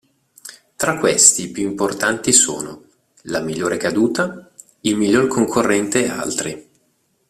[0.75, 2.85] Tra questi i più importanti sono:
[3.25, 6.69] la migliore caduta, il miglior concorrente e altri.